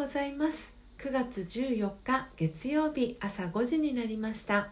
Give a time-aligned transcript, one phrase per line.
[0.00, 0.72] ございます。
[0.98, 4.70] 9月14日月曜日朝5時になりました。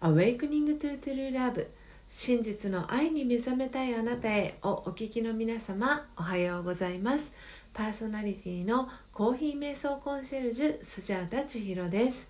[0.00, 1.66] Awakening to True Love
[2.08, 7.30] 真実の愛に目覚めたいあなたへをお聞きの皆様おはようございます。
[7.74, 12.26] パーソナリティのコーヒー瞑想コンシェルジュスジャータ千尋です。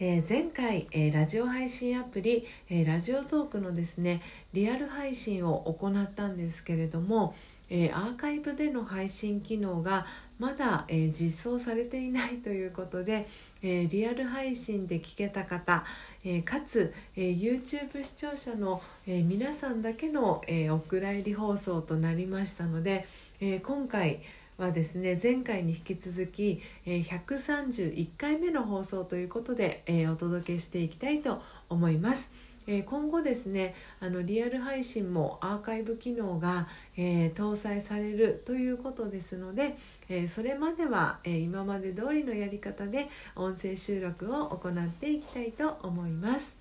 [0.00, 7.32] えー、前回、えー、ラジオ配信アプリ、えー、ラジオトークのですねリアル配信を行ったんですけれども、
[7.70, 10.06] えアーカイブでの配信機能が
[10.38, 13.26] まだ、え実装されていないということで、
[13.62, 15.84] えリアル配信で聞けた方、
[16.24, 23.06] えかつ、え YouTube 視聴者の、え皆さんだけの、えお蔵入り放送となりましたので、
[23.40, 24.20] え今回
[24.58, 32.53] はですね前回に引き続き、え131回目の放送ということで、えお届けしていきたいと思います。
[32.66, 39.76] え今後ですねあのリアル配信もアーカイブ機能が、えー、搭載されるということですので、
[40.08, 46.54] えー、それまでは、え、今まで通りのやり方で音声収録を行っていきたいと思います。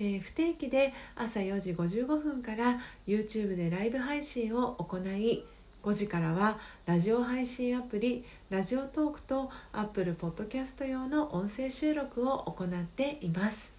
[0.00, 5.44] え不定期で朝4時55分から YouTube でライブ配信を行い
[5.82, 13.71] 5時からはラジオ配信アプリラジオトークと Apple Podcast 用の音声収録を行っています。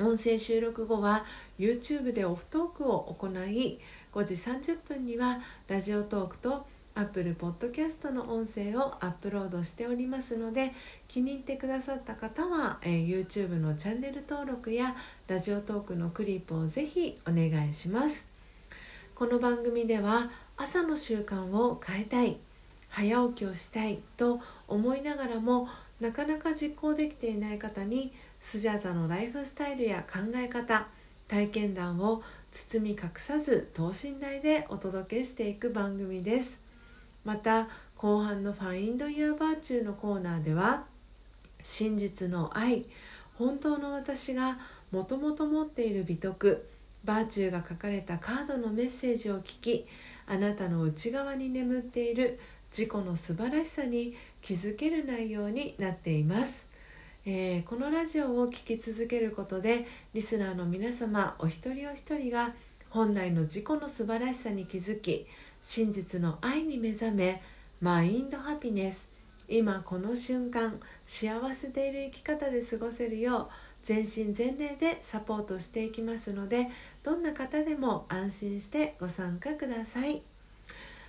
[0.00, 1.24] 音声収録後は
[1.58, 3.78] YouTube でオフトークを行い
[4.12, 10.72] 5時30分にはラジオトークと Apple Podcast の音声をアップロードしておりますので
[11.06, 14.96] 気に入ってくださった方は、えー、YouTube のチャンネル登録や
[15.28, 18.24] ラジオトークのクリップをぜひお願いします。
[19.14, 22.38] この番組では朝の習慣を変えたい
[22.88, 25.68] 早起きをしたいと思いながらも
[26.00, 30.86] なかなか実行できていない方にスジャータのライフスタイルや考え方
[31.28, 36.58] 体験談を包み隠さず等身大でお届けしていく番組です。
[37.24, 40.84] また後半の「Find Your Virtue」のコーナーでは
[41.62, 42.86] 真実の愛
[43.38, 44.58] 本当の私が
[44.90, 46.66] もともと持っている美徳
[47.04, 49.86] バーチューが書かれたカードのメッセージを聞き
[50.26, 52.38] あなたの内側に眠っている
[52.70, 56.69] 自己の素晴らしさに気づける内容になっています。
[57.26, 62.54] えー、このラジオを聴き続けることでリスナーの皆様お一人お一人が
[62.88, 65.26] 本来の自己の素晴らしさに気づき
[65.60, 67.42] 真実の愛に目覚め
[67.82, 69.06] マインドハピネス。
[69.48, 73.48] 今この瞬間幸せでいる生き方で過ごせるよう
[73.84, 76.68] 全身全霊でサポートしていきますので
[77.04, 80.22] どんな方でも安心してご参加ください。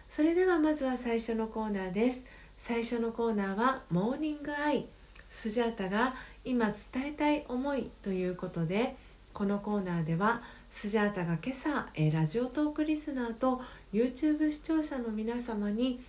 [0.09, 2.25] それではまずは最初のコーナーです。
[2.57, 4.85] 最初のコーナーはモーニングアイ。
[5.31, 6.13] スジャータが
[6.45, 8.95] 今伝えたい思いということで
[9.33, 13.61] このコーナーではスジャータが今朝、ラジオトークリスナーと
[13.91, 15.99] YouTube 視聴者の皆様に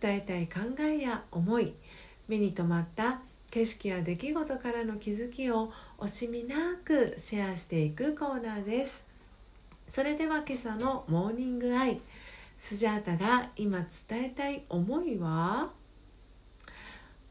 [0.00, 1.72] 伝えたい考えや思い
[2.28, 9.00] 目に留まった景色や出来事からの気づきを惜しみなくシェアしていくコーナーです。
[9.90, 11.98] それでは今朝のモーニングアイ
[12.60, 15.70] スジャータが今伝えたい思いは？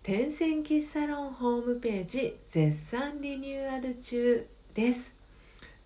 [0.08, 5.14] 天線喫茶ロンホームページ絶賛リニューアル中です。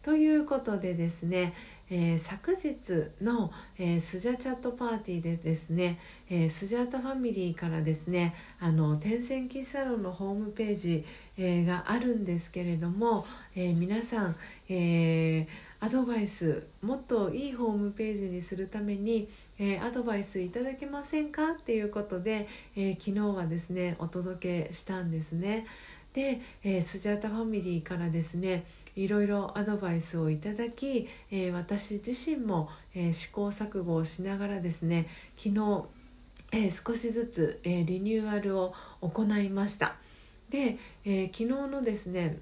[0.03, 1.53] ということでですね、
[1.89, 2.75] えー、昨日
[3.23, 5.97] の、えー、スジャチャットパーティーでですね、
[6.29, 11.03] えー、スジャータファミリーからですねあの天線喫茶ロンのホームページ、
[11.39, 14.35] えがあるんですけれども、え皆さん、
[14.69, 19.27] えーアドバイスもっといいホームページにするために、
[19.63, 21.51] えー、アドバイスいただけませんか？
[21.51, 25.67] っていうことで、えー、昨日はですねお届けしたんですね。
[26.15, 28.63] で、えー、スジャータファミリーからですね
[28.95, 35.05] いろいろアドバイスをいただき、え私自身も、え試行錯誤をしながらですね
[35.37, 35.85] 昨日、
[36.51, 39.93] え少しずつ、えリニューアルを行いました。
[40.49, 42.37] で、え昨日のですね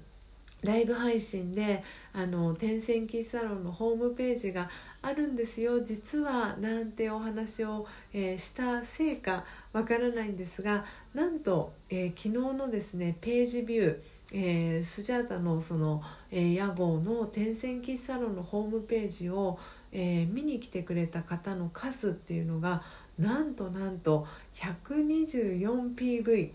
[0.62, 4.68] ライブ配信であの天線キッサロンのホームページが
[5.02, 5.80] あるんですよ。
[5.80, 10.84] 実はなんてお話を、えー、したせいかわからないんですが
[11.14, 13.98] なんと、えー、昨日のですねページビュー
[14.32, 19.58] えー、スジャータのその、えー、屋号の天線喫茶ロンのホームページを、
[19.92, 22.82] え、見に来てくれた方の数っていうのが
[23.18, 26.50] なんとなんと 124PV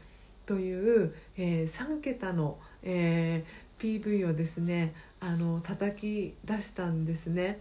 [0.46, 7.60] という、えー、3桁の、えー、PV をですねあの叩き出したんですね。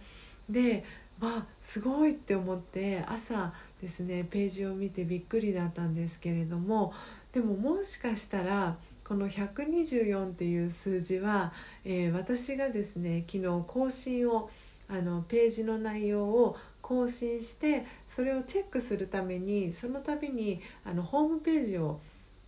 [0.49, 0.83] で
[1.19, 6.93] まあすごいって思って朝ですねページを見てびっくりだったんですけれども
[7.33, 8.75] でももしかしたら
[9.07, 11.53] この124っていう数字は、
[11.85, 14.49] えー、私がですね昨日更新を
[14.89, 17.85] あのページの内容を更新して
[18.15, 21.99] それをチェックするためにその度にあのホームページを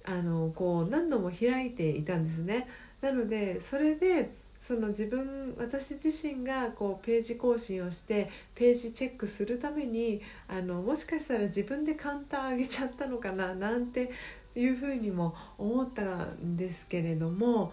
[0.06, 2.66] あのこう何度も開いていたんですね。
[3.02, 4.30] なのでそれで
[4.68, 14.12] その自分私自身がこうページ更新をしてページチェックするためにあのもしかしたら自分でカウンター上げちゃったのかななんて
[14.58, 17.72] いうふうにも思ったんですけれども、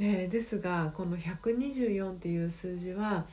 [0.00, 3.24] えー、ですがこの124っていう数字は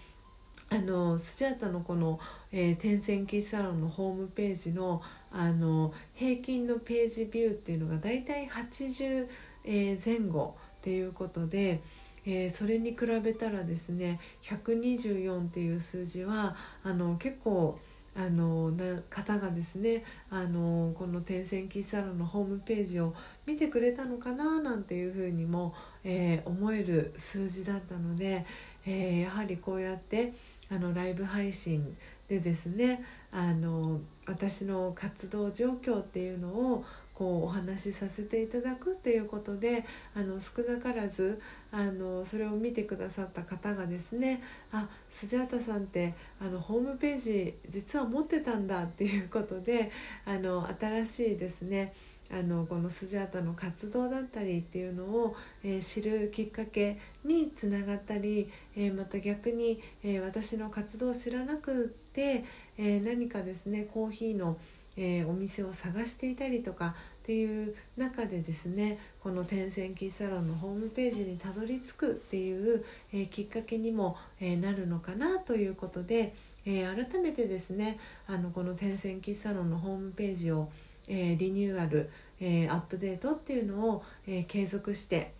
[0.70, 2.20] あのスチャータのこの、
[2.52, 5.02] えー、天線キッサロンのホームページの
[5.32, 9.28] あの平均のページビューっていうのがだいたい80、
[9.64, 11.80] えー、前後っていうことで、
[12.26, 17.80] えー、それに比べたらですね124っていう数字はあの結構
[18.16, 23.14] あのな方がですねあのこの天線キッサロンのホームページを
[23.46, 25.74] 見てくれたのかななんていうふうにも、
[26.04, 28.46] えー、思える数字だったので、
[28.86, 30.34] えー、やはりこうやって
[30.72, 31.96] あのライブ配信
[32.28, 36.86] でですねあの私の活動状況っていうのを
[37.22, 39.86] こうお話しさせていただくっていうことで
[40.16, 41.40] あの少なからず
[41.72, 44.42] あのそれを見てくださった方がですね
[44.72, 49.92] あスジャータさんってあのホームページ実は持ってたんだっていうことで
[50.26, 51.94] あの新しいですね
[52.32, 62.46] あのこのスジャータの活動だったりっていうのを、えー、知るきっかけにつながったり、えー、また逆に、えー、私の活動を知らなくて、
[62.78, 64.58] え何かですねコーヒーの、
[65.04, 72.84] えお店を探していたりとかっていう中でですねこの天線キーサロンのホームページにたどり着くっていう、
[73.14, 76.34] えきっかけにも、えなるのかなということで、
[76.66, 80.70] え改めてですねあのこの天線キーサロンのホームページを
[81.08, 82.10] え、リニューアル、
[82.40, 85.32] え、アップデートっていうのを、え、継続して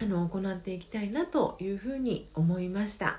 [0.00, 3.18] あの行っていきたいなというふうに思いました、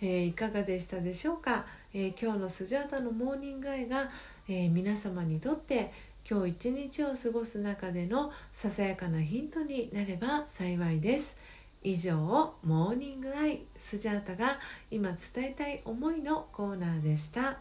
[0.00, 4.10] えいかがでしたでしょうか、え今日のスジャータのモーニングアイが、
[4.48, 5.92] え皆様にとって
[6.28, 11.36] 今日一日を過ごす中でのささやかなヒントになれば幸いです。
[11.82, 12.16] 以上
[12.64, 14.58] モーニングアイスジャータが
[14.90, 17.58] 今伝えたい思いのコーナーでした。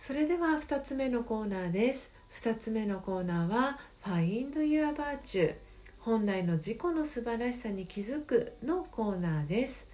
[0.00, 2.10] それでは2つ目のコーナーです。
[2.42, 5.54] 2つ目のコーナーは「Find Your Virtue」
[6.00, 9.84] 本来の自己の素晴らしさに気づくのコーナーです、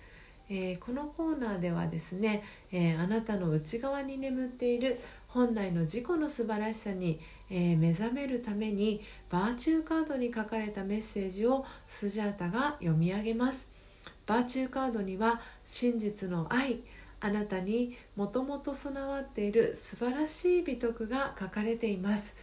[0.48, 5.00] えー、このコーナーではですね、えー、あなたの内側に眠っている
[5.36, 13.68] 本来の自己の素晴らしさに、えー、目覚めるためにバーチューカードに書かれたメッセージをスジャータが読み上げます。
[14.26, 16.78] バーチューカードには真実の愛
[17.20, 22.34] あなたにもともと備わっている素晴らしい美徳が書かれています。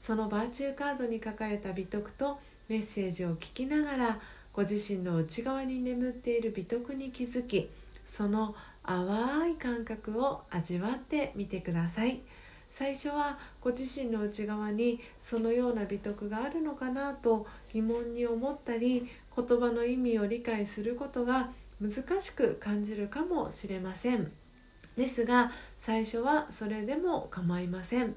[0.00, 4.18] そのバーチューカードに書かれた美徳とメッセージを聞きながら
[4.52, 7.68] ご自身の内側に眠っている美徳に気づき
[8.04, 12.18] その淡い感覚を味わってみてください。
[12.72, 21.50] 最初はご自身の内側にそのような美徳があるのかなと疑問に思ったり言葉の意味を理解することが
[21.80, 24.30] 難しく感じるかもしれません。
[24.96, 28.14] ですが最初はそれでも構いません。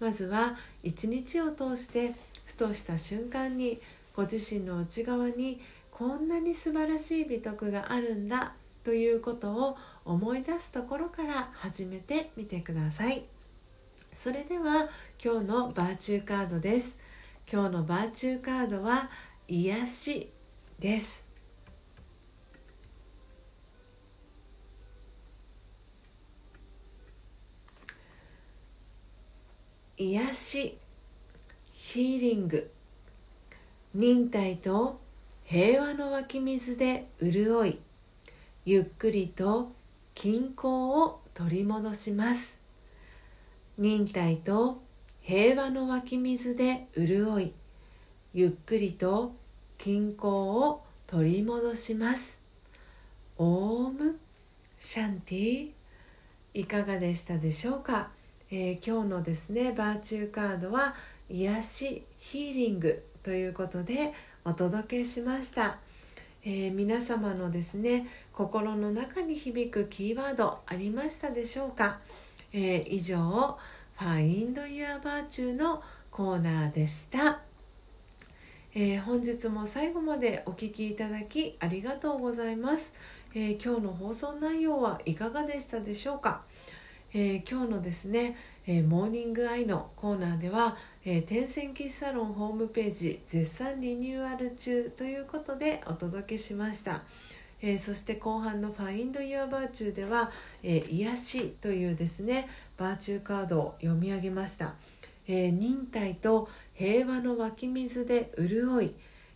[0.00, 2.14] まずは一日を通して
[2.46, 3.78] ふとした瞬間に
[4.16, 5.60] ご自身の内側に
[5.90, 8.52] こんなに素晴らしい美徳があるんだ
[8.84, 13.22] ということを思い出すところから始めてみてください。
[14.22, 14.86] それでは
[15.24, 16.98] 今日のバーチューカードです。
[17.50, 19.08] 今日のバーチューカードは
[19.48, 20.30] 癒し
[20.78, 21.22] です。
[29.96, 30.78] 癒し
[31.72, 32.70] ヒーリング。
[33.94, 35.00] 忍耐と
[35.46, 37.78] 平和の湧き水で潤い
[38.66, 39.72] ゆっくりと
[40.14, 42.59] 均衡を取り戻します。
[43.80, 44.76] 忍耐と
[45.22, 47.54] 平和の湧き水で潤い
[48.34, 49.32] ゆっくりと
[49.78, 52.38] 均衡を取り戻します。
[53.38, 54.18] オーム
[54.78, 55.68] シャンティ
[56.52, 58.10] いかがでしたでしょうか？
[58.50, 60.94] えー、今日のですねバーチューカードは
[61.30, 64.12] 癒しヒーリングということで
[64.44, 65.78] お届けしました、
[66.44, 71.98] えー、皆様のですね心の中に響くキーワードありましたでしょうか、
[72.52, 73.56] えー、以上
[74.00, 77.38] Find Your Virtue のコーナーでした、
[78.74, 82.94] えー、本日も最後までお聴きいただきありがとうございます、
[83.34, 86.40] え今日の放送内容はいかがでしたでしょうか？
[87.12, 97.02] えー、今日のですね、えー、モーニングアイのコーナーでは、えー、天線キッサロンホームページ絶賛リニューアル中ということでお届けしました、
[97.60, 100.30] えー、そして後半の「Find Your Virtue」では、
[100.62, 102.48] えー、癒しというですね
[102.80, 104.72] バーチューカードを読み上げました、
[105.28, 108.90] えー、忍耐と平和の湧き水で潤い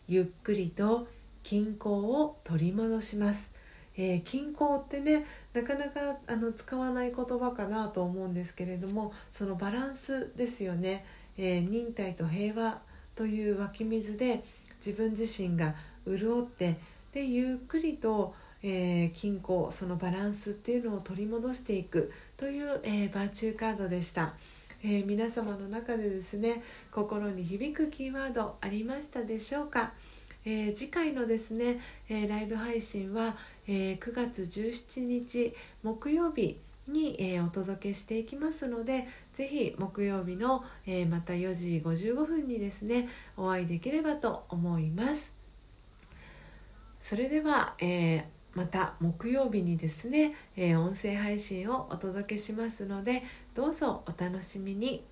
[0.09, 1.07] ゆっくりと
[1.43, 3.47] 均衡を取り戻します、
[3.99, 11.05] えー、均衡ってねなかなかあの使わない言葉かなと思うんですけれどもそのバランスですよね、
[11.37, 12.79] えー、忍耐と平和
[13.15, 14.43] という湧き水で
[14.85, 15.75] 自分自身が
[16.07, 16.77] 潤って
[17.13, 18.35] でゆっくりと、
[18.67, 24.33] えー、均衡そのバランスっていうのを取り戻していくという、えー、バーチューカードでした。
[24.83, 29.93] えー、皆様の中でですね心に響くキーワードありましたでしょうか、
[30.45, 31.81] え、次回のですね、
[32.11, 33.35] え、ライブ配信は、
[33.67, 45.33] え9月17日木曜日に、えお届けしていきますのでぜひ木曜日の、えまた4時55分にですねお会いできればと思います
[47.03, 53.23] それでは、えまた木曜日にですね、え音声配信をお届けしますので
[53.55, 55.05] どうぞお楽しみに。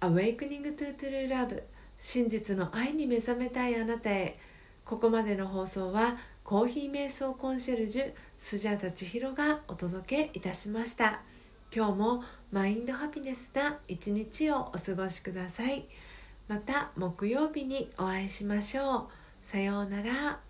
[0.00, 1.62] Awakening to True Love
[1.98, 4.36] 真実の愛に目覚めたいあなたへ。
[4.84, 11.20] ここまでの放送はコーヒー瞑想コンシェルジュスジャータ千尋がお届けいたしました。
[11.74, 15.84] 今日もマインドハピネスな一日をお過ごしください。
[16.46, 19.06] また木曜日にお会いしましょう。
[19.50, 20.43] さようなら。